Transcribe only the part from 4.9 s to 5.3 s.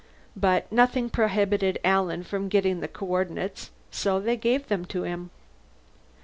him.